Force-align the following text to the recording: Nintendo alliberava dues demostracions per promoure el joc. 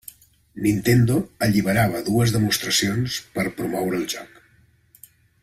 Nintendo 0.67 1.17
alliberava 1.47 2.01
dues 2.07 2.33
demostracions 2.37 3.19
per 3.37 3.47
promoure 3.61 4.01
el 4.01 4.09
joc. 4.17 4.43